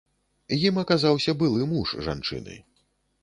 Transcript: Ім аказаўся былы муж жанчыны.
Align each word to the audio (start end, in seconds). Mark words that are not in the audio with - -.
Ім 0.67 0.79
аказаўся 0.83 1.35
былы 1.43 1.67
муж 1.73 1.93
жанчыны. 2.09 2.57